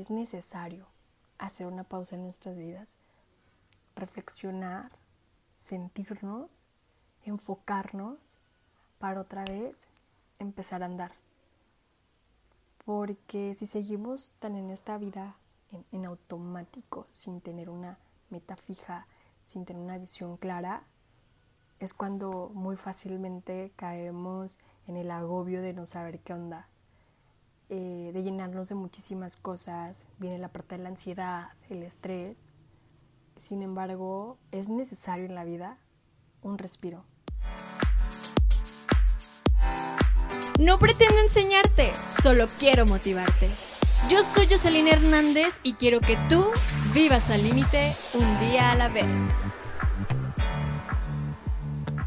[0.00, 0.86] es necesario
[1.38, 2.96] hacer una pausa en nuestras vidas,
[3.96, 4.90] reflexionar,
[5.54, 6.66] sentirnos,
[7.24, 8.36] enfocarnos
[8.98, 9.88] para otra vez
[10.38, 11.12] empezar a andar.
[12.84, 15.36] Porque si seguimos tan en esta vida
[15.92, 17.98] en automático, sin tener una
[18.30, 19.06] meta fija,
[19.42, 20.82] sin tener una visión clara,
[21.80, 26.66] es cuando muy fácilmente caemos en el agobio de no saber qué onda,
[27.70, 32.42] eh, de llenarnos de muchísimas cosas, viene la parte de la ansiedad, el estrés.
[33.36, 35.76] Sin embargo, es necesario en la vida
[36.42, 37.04] un respiro.
[40.58, 43.50] No pretendo enseñarte, solo quiero motivarte.
[44.08, 46.46] Yo soy Jocelyn Hernández y quiero que tú
[46.94, 49.04] vivas al límite un día a la vez.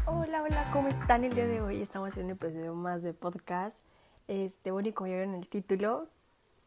[0.06, 1.80] Hola, hola, ¿cómo están el día de hoy?
[1.80, 3.84] Estamos haciendo un episodio más de podcast.
[4.32, 6.08] Este, bueno, y como ya vieron el título,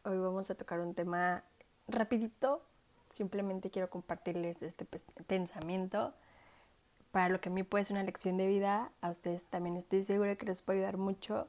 [0.04, 1.42] hoy vamos a tocar un tema
[1.88, 2.62] rapidito.
[3.10, 4.86] Simplemente quiero compartirles este
[5.26, 6.14] pensamiento
[7.10, 8.92] para lo que a mí puede ser una lección de vida.
[9.00, 11.48] A ustedes también estoy segura que les puede ayudar mucho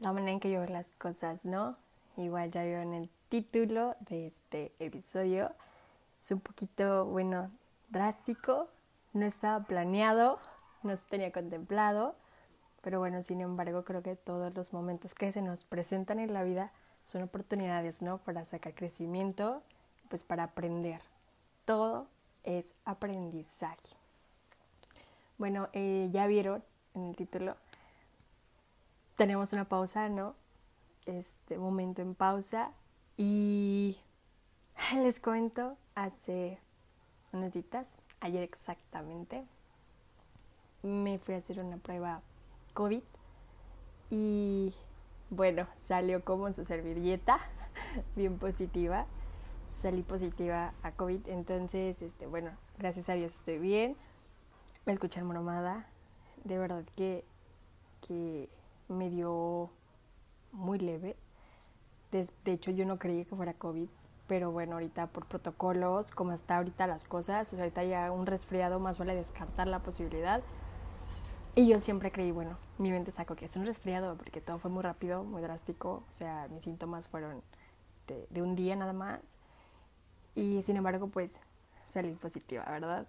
[0.00, 1.78] la manera en que yo veo las cosas, ¿no?
[2.18, 5.50] Igual ya vieron el título de este episodio.
[6.20, 7.50] Es un poquito, bueno,
[7.88, 8.68] drástico.
[9.14, 10.38] No estaba planeado,
[10.82, 12.16] no se tenía contemplado.
[12.82, 16.42] Pero bueno, sin embargo, creo que todos los momentos que se nos presentan en la
[16.42, 16.72] vida
[17.04, 18.18] son oportunidades, ¿no?
[18.18, 19.62] Para sacar crecimiento,
[20.08, 21.00] pues para aprender.
[21.64, 22.08] Todo
[22.44, 23.96] es aprendizaje.
[25.38, 26.62] Bueno, eh, ya vieron
[26.94, 27.56] en el título,
[29.16, 30.34] tenemos una pausa, ¿no?
[31.06, 32.70] Este momento en pausa
[33.16, 33.98] y
[34.96, 36.58] les cuento hace
[37.32, 39.44] unos días, ayer exactamente,
[40.82, 42.20] me fui a hacer una prueba
[42.74, 43.02] COVID
[44.10, 44.74] y
[45.30, 47.38] bueno, salió como su servilleta,
[48.16, 49.06] bien positiva.
[49.64, 53.96] Salí positiva a COVID, entonces, este, bueno, gracias a Dios estoy bien.
[54.84, 55.86] Me escuchan moromada,
[56.44, 57.24] de verdad que,
[58.06, 58.50] que
[58.88, 59.70] me dio
[60.50, 61.16] muy leve.
[62.10, 63.88] De, de, hecho, yo no creía que fuera COVID,
[64.26, 68.98] pero bueno, ahorita por protocolos, como está ahorita las cosas, ahorita ya un resfriado, más
[68.98, 70.42] vale descartar la posibilidad.
[71.54, 74.70] Y yo siempre creí, bueno, mi mente está que es un resfriado porque todo fue
[74.70, 76.02] muy rápido, muy drástico.
[76.10, 77.42] O sea, mis síntomas fueron
[77.86, 79.38] este, de un día nada más.
[80.34, 81.40] Y sin embargo, pues
[81.86, 83.06] salí positiva, ¿verdad?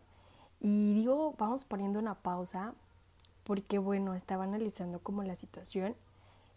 [0.59, 2.73] Y digo, vamos poniendo una pausa
[3.45, 5.95] porque, bueno, estaba analizando como la situación.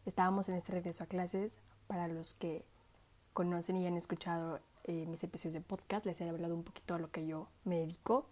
[0.06, 1.60] Estábamos en este regreso a clases.
[1.86, 2.64] Para los que
[3.32, 6.98] conocen y han escuchado eh, mis episodios de podcast, les he hablado un poquito a
[6.98, 8.26] lo que yo me dedico.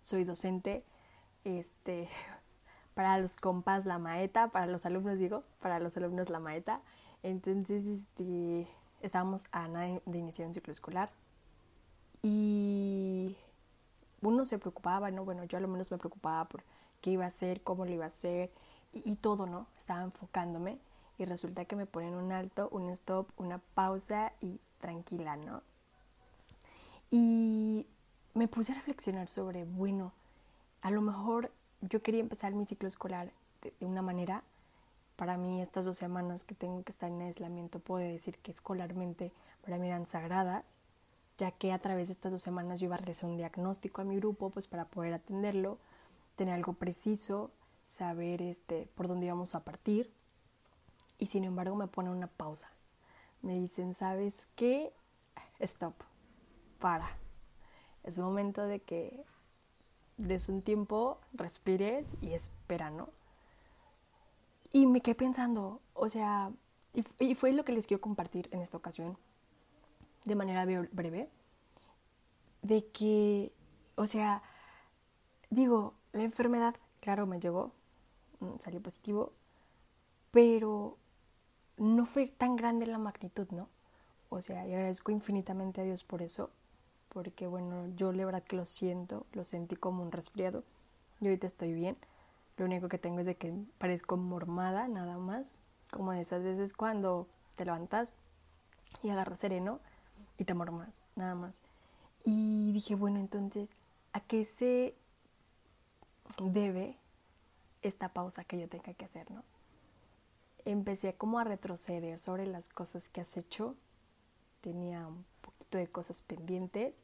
[0.00, 0.84] Soy docente.
[1.44, 2.08] Este,
[2.96, 6.80] para los compas la maeta, para los alumnos digo, para los alumnos la maeta.
[7.22, 8.66] Entonces, este,
[9.02, 11.10] estábamos a nada de iniciar un ciclo escolar
[12.22, 13.36] y
[14.22, 15.26] uno se preocupaba, ¿no?
[15.26, 16.64] Bueno, yo al menos me preocupaba por
[17.02, 18.50] qué iba a hacer, cómo lo iba a hacer
[18.94, 19.66] y, y todo, ¿no?
[19.76, 20.78] Estaba enfocándome
[21.18, 25.62] y resulta que me ponen un alto, un stop, una pausa y tranquila, ¿no?
[27.10, 27.86] Y
[28.32, 30.14] me puse a reflexionar sobre, bueno,
[30.80, 31.50] a lo mejor
[31.80, 33.32] yo quería empezar mi ciclo escolar
[33.62, 34.42] de, una manera.
[35.16, 39.32] Para mí estas dos semanas que tengo que estar en aislamiento puedo decir que escolarmente
[39.62, 40.78] para mí eran sagradas,
[41.38, 44.04] ya que a través de estas dos semanas yo iba a realizar un diagnóstico a
[44.04, 45.78] mi grupo pues para poder atenderlo,
[46.36, 47.50] tener algo preciso,
[47.84, 50.12] saber este, por dónde íbamos a partir.
[51.18, 52.70] Y sin embargo me ponen una pausa.
[53.40, 54.92] Me dicen, ¿sabes qué?
[55.60, 55.94] Stop.
[56.78, 57.08] Para.
[58.04, 59.24] Es momento de que
[60.16, 63.10] des un tiempo, respires y espera, ¿no?
[64.72, 66.50] Y me quedé pensando, o sea,
[67.18, 69.16] y, fue lo que les quiero compartir en esta ocasión,
[70.24, 71.28] de manera breve,
[72.62, 73.52] de que,
[73.94, 74.42] o sea,
[75.50, 77.72] digo, la enfermedad, claro, me llegó,
[78.58, 79.32] salió positivo,
[80.30, 80.96] pero
[81.76, 83.68] no fue tan grande la magnitud, ¿no?
[84.28, 86.50] O sea, y agradezco infinitamente a Dios por eso,
[87.16, 90.64] porque bueno, yo la verdad que lo siento, lo sentí como un resfriado.
[91.18, 91.96] Yo ahorita estoy bien.
[92.58, 95.56] Lo único que tengo es de que parezco mormada, nada más.
[95.90, 97.26] Como de esas veces cuando
[97.56, 98.12] te levantas
[99.02, 99.80] y agarras sereno
[100.36, 101.62] y te mormas, nada más.
[102.22, 103.70] Y dije, bueno, entonces,
[104.12, 104.94] ¿a qué se
[106.42, 106.98] debe
[107.80, 109.42] esta pausa que yo tenga que hacer, no?
[110.66, 113.74] Empecé como a retroceder sobre las cosas que has hecho.
[114.60, 115.08] Tenía
[115.72, 117.02] de cosas pendientes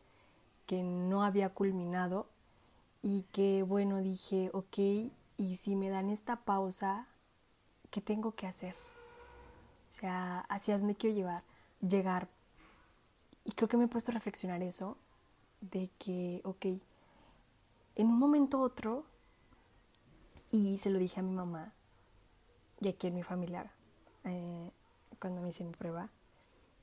[0.67, 2.26] que no había culminado
[3.03, 4.79] y que bueno dije, ok,
[5.37, 7.06] y si me dan esta pausa,
[7.91, 8.75] ¿qué tengo que hacer?
[9.88, 11.43] O sea, ¿hacia dónde quiero llevar?
[11.81, 12.29] llegar?
[13.44, 14.97] Y creo que me he puesto a reflexionar eso,
[15.61, 16.67] de que, ok,
[17.97, 19.05] en un momento u otro,
[20.50, 21.73] y se lo dije a mi mamá,
[22.81, 23.70] y aquí en mi familia,
[24.25, 24.70] eh,
[25.19, 26.08] cuando me hice mi prueba,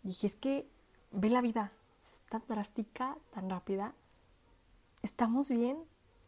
[0.04, 0.68] dije, es que
[1.12, 3.94] ve la vida, es tan drástica, tan rápida,
[5.02, 5.78] estamos bien,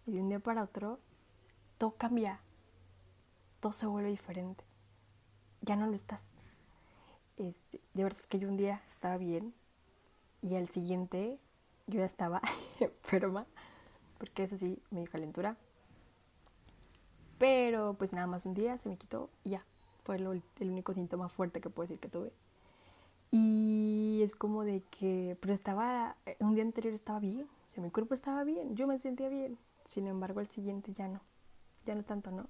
[0.06, 1.00] y de un día para otro,
[1.78, 2.40] todo cambia,
[3.60, 4.64] todo se vuelve diferente,
[5.62, 6.26] ya no lo estás.
[7.38, 9.54] Este, de verdad que yo un día estaba bien
[10.42, 11.40] y al siguiente
[11.88, 12.42] yo ya estaba
[12.80, 13.46] enferma,
[14.18, 15.58] porque eso sí, me dio calentura.
[17.38, 19.64] Pero pues nada más un día se me quitó y ya,
[20.04, 20.28] fue el
[20.60, 22.32] único síntoma fuerte que puedo decir que tuve.
[23.32, 27.90] Y es como de que, pero estaba, un día anterior estaba bien, o sea, mi
[27.90, 29.58] cuerpo estaba bien, yo me sentía bien.
[29.86, 31.22] Sin embargo, el siguiente ya no,
[31.86, 32.48] ya no tanto, ¿no?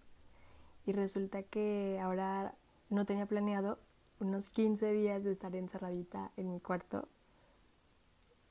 [0.86, 2.56] Y resulta que ahora
[2.89, 3.78] no tenía planeado
[4.19, 7.07] unos 15 días de estar encerradita en mi cuarto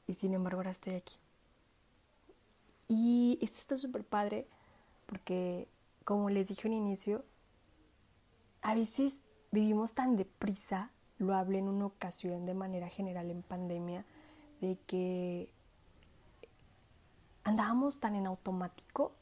[0.07, 1.17] y sin embargo ahora estoy aquí.
[2.89, 4.49] Y esto está súper padre
[5.07, 5.69] porque,
[6.05, 7.25] como les dije al inicio,
[8.63, 9.15] a veces
[9.53, 14.05] vivimos tan deprisa, lo hablé en una ocasión de manera general en pandemia,
[14.61, 15.49] de que
[17.45, 19.13] andábamos tan en automático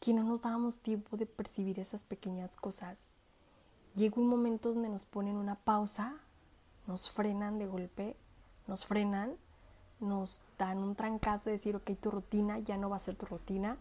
[0.00, 3.06] que no nos dábamos tiempo de percibir esas pequeñas cosas.
[3.94, 6.16] Llega un momento donde nos ponen una pausa,
[6.88, 8.16] nos frenan de golpe
[8.66, 9.36] nos frenan,
[10.00, 13.26] nos dan un trancazo de decir, ok, tu rutina ya no va a ser tu
[13.26, 13.76] rutina,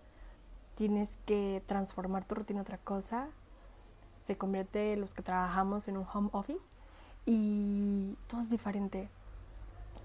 [0.75, 3.29] tienes que transformar tu rutina en otra cosa,
[4.15, 6.75] se convierte los que trabajamos en un home office
[7.25, 9.09] y todo es diferente.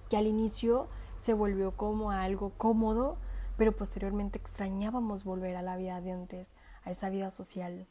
[0.09, 3.19] Que al inicio se volvió como algo cómodo,
[3.57, 7.87] pero posteriormente extrañábamos volver a la vida de antes, a esa vida social.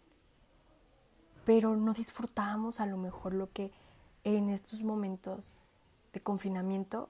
[1.45, 3.71] Pero no disfrutábamos a lo mejor lo que
[4.23, 5.57] en estos momentos
[6.13, 7.09] de confinamiento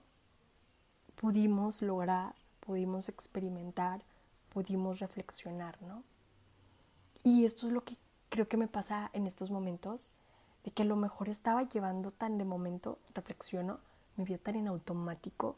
[1.16, 4.04] pudimos lograr, pudimos experimentar,
[4.50, 6.04] pudimos reflexionar, ¿no?
[7.24, 7.98] Y esto es lo que
[8.30, 10.12] creo que me pasa en estos momentos,
[10.64, 13.80] de que a lo mejor estaba llevando tan de momento, reflexiono,
[14.16, 15.56] mi vida tan en automático,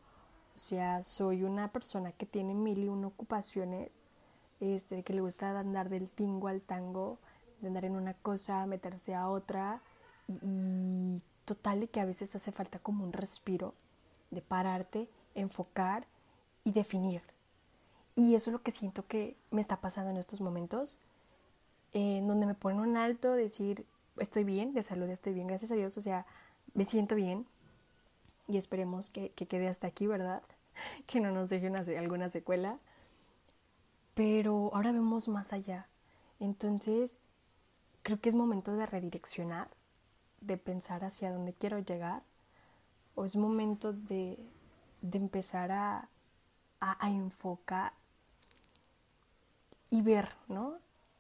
[0.56, 4.04] o sea, soy una persona que tiene mil y una ocupaciones,
[4.60, 7.18] este, que le gusta andar del tingo al tango,
[7.62, 9.82] de andar en una cosa, meterse a otra,
[10.28, 13.74] y, y total de que a veces hace falta como un respiro
[14.32, 16.06] de pararte, enfocar
[16.64, 17.22] y definir.
[18.16, 21.00] Y eso es lo que siento que me está pasando en estos momentos,
[21.94, 23.86] en donde me ponen un alto, decir,
[24.18, 26.26] estoy bien, de salud estoy bien, gracias a Dios, o sea,
[26.74, 27.46] me siento bien
[28.48, 30.42] y esperemos que, quede hasta aquí, ¿verdad?
[31.08, 32.78] Que no nos deje alguna secuela.
[34.14, 35.88] Pero ahora vemos más allá.
[36.40, 37.18] Entonces,
[38.02, 39.70] creo que es momento de redireccionar
[40.42, 42.24] de pensar hacia dónde quiero llegar
[43.16, 44.38] o es momento de,
[45.12, 46.08] empezar a,
[47.02, 47.92] enfocar
[49.90, 50.78] y ver ¿no?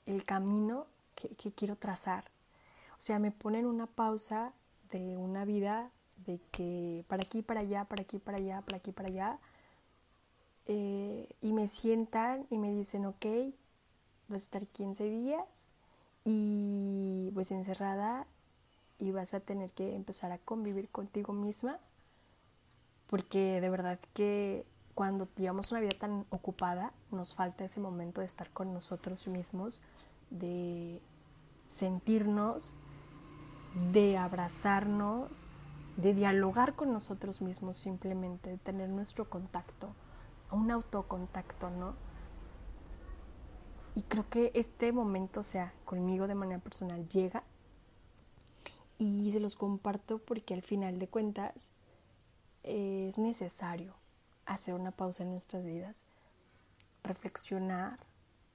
[0.10, 2.26] El camino que, quiero trazar.
[2.98, 4.54] O sea, me ponen una pausa
[4.92, 5.92] de una vida
[6.26, 9.40] de que para aquí, para allá, para aquí, para allá, para aquí, para allá.
[10.66, 13.26] Eh, y me sientan y me dicen, ok,
[14.28, 15.72] vas a estar 15 días
[16.26, 18.28] y pues encerrada
[19.00, 21.80] y vas a tener que empezar a convivir contigo misma
[23.08, 24.66] porque de verdad que
[25.00, 29.82] cuando llevamos una vida tan ocupada nos falta ese momento de estar con nosotros mismos,
[30.30, 31.02] de
[31.68, 32.76] sentirnos,
[33.94, 35.46] de abrazarnos,
[35.96, 39.96] de dialogar con nosotros mismos simplemente, de tener nuestro contacto,
[40.52, 41.96] un autocontacto, ¿no?
[43.96, 47.46] Y creo que este momento, o sea, conmigo de manera personal, llega
[48.98, 51.72] y se los comparto porque al final de cuentas
[52.64, 53.99] es necesario
[54.50, 56.06] hacer una pausa en nuestras vidas,
[57.04, 58.00] reflexionar,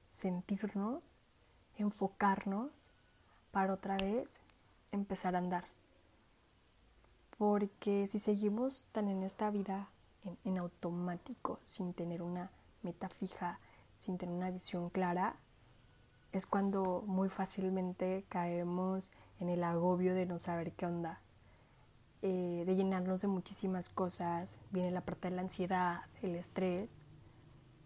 [0.08, 1.20] sentirnos,
[1.78, 2.90] enfocarnos
[3.52, 4.40] para otra vez
[4.92, 5.64] empezar a andar.
[7.38, 9.88] Porque si seguimos tan en esta vida
[10.24, 12.50] en, en automático, sin tener una
[12.82, 13.58] meta fija,
[13.94, 15.36] sin tener una visión clara,
[16.32, 21.20] es cuando muy fácilmente caemos en el agobio de no saber qué onda,
[22.26, 26.96] eh, de llenarnos de muchísimas cosas, viene la parte de la ansiedad, el estrés.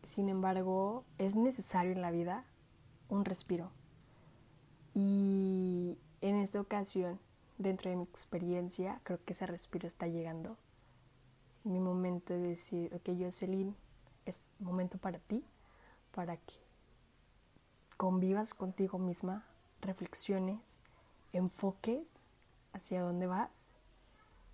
[0.05, 2.45] Sin embargo, es necesario en la vida
[3.09, 3.73] un respiro.
[4.95, 7.19] Y en esta ocasión,
[7.59, 10.57] dentro de mi experiencia, creo que ese respiro está llegando.
[11.65, 13.75] Mi momento de decir, ok, Jocelyn,
[14.25, 15.43] es momento para ti,
[16.15, 16.55] para que
[17.97, 19.45] convivas contigo misma,
[19.81, 20.81] reflexiones,
[21.33, 22.23] enfoques
[22.73, 23.73] hacia dónde vas.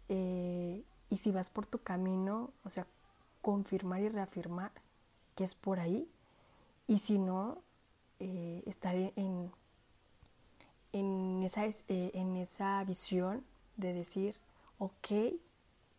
[0.09, 2.87] Eh, y si vas por tu camino, o sea,
[3.41, 4.73] confirmar y reafirmar
[5.35, 6.09] que es por ahí.
[6.87, 7.59] Y si no,
[8.21, 9.51] eh, estar en,
[10.93, 13.45] en, esa, eh, en esa visión
[13.77, 14.37] de decir,
[14.79, 15.35] ok,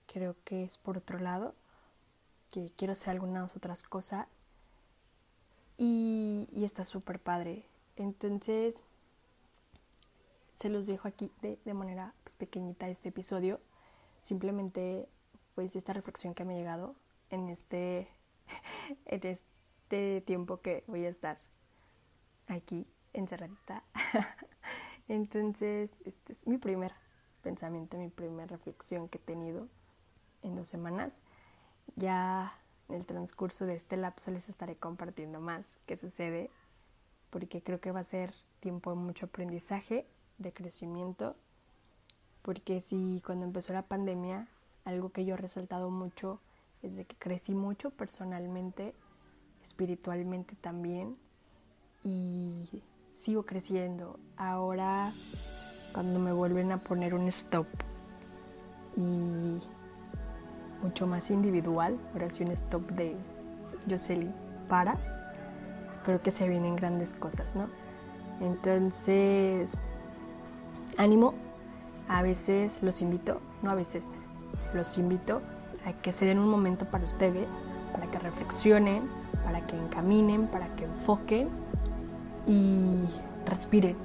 [0.08, 1.54] creo que es por otro lado,
[2.52, 4.28] que quiero hacer algunas otras cosas.
[5.78, 7.66] Y, está súper padre.
[7.98, 8.82] Entonces,
[10.56, 13.60] se los dejo aquí de, de manera pues, pequeñita este episodio.
[14.26, 15.08] Simplemente,
[15.54, 16.96] pues, esta reflexión que me ha llegado
[17.30, 18.08] en este,
[19.06, 21.40] en este tiempo que voy a estar
[22.48, 23.84] aquí encerradita.
[25.08, 26.92] Entonces, este es mi primer
[27.44, 29.68] pensamiento, mi primera reflexión que he tenido
[30.42, 31.22] en dos semanas.
[31.96, 32.52] Ya
[32.90, 36.50] en el transcurso de este lapso les estaré compartiendo más qué sucede,
[37.30, 40.08] porque creo que va a ser tiempo de mucho aprendizaje,
[40.40, 41.36] de crecimiento,
[42.46, 44.48] porque si cuando empezó la pandemia,
[44.86, 46.40] algo que yo he resaltado mucho
[46.84, 48.94] es de que crecí mucho personalmente,
[49.64, 51.18] espiritualmente también,
[52.04, 54.20] y sigo creciendo.
[54.38, 55.12] Ahora,
[55.92, 57.66] cuando me vuelven a poner un stop
[58.96, 59.60] y
[60.84, 63.16] mucho más individual, ahora sí un stop de
[63.90, 64.32] Jocelyn
[64.68, 65.00] para,
[66.04, 67.70] creo que se vienen grandes cosas, ¿no?
[68.40, 69.80] Entonces,
[71.00, 71.34] ánimo,
[72.08, 74.16] a veces los invito, no a veces,
[74.74, 75.42] los invito
[75.86, 79.10] a que se den un momento para ustedes, para que reflexionen,
[79.44, 81.50] para que encaminen, para que enfoquen
[82.48, 83.06] y
[83.46, 83.96] respiren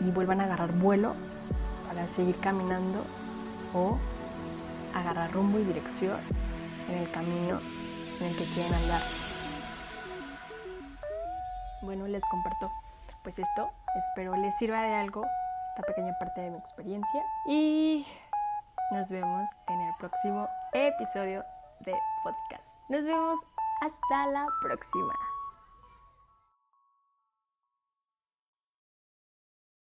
[0.00, 1.14] y vuelvan a agarrar vuelo
[1.86, 3.04] para seguir caminando
[3.74, 3.96] o
[4.94, 6.18] agarrar rumbo y dirección
[6.88, 7.60] en el camino
[8.20, 9.02] en el que quieren andar.
[11.82, 12.70] Bueno, les comparto
[13.22, 15.24] pues esto, espero les sirva de algo
[15.72, 18.06] esta pequeña parte de mi experiencia y
[18.90, 21.42] nos vemos en el próximo episodio
[21.80, 22.78] de podcast.
[22.90, 23.38] Nos vemos
[23.80, 25.14] hasta la próxima.